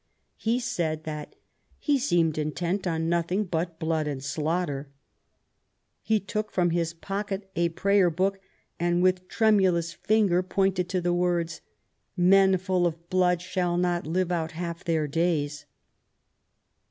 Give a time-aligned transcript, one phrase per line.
[0.37, 1.35] He said that
[1.77, 4.89] "he seemed intent on nothing but blood and slaughter
[5.45, 8.39] *\ He took from his pocket a Prayer Book,
[8.79, 11.61] and with tremulous finger pointed to the words:
[12.17, 15.67] Men full of blood shall not live out half their days